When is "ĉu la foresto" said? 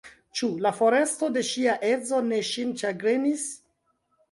0.37-1.29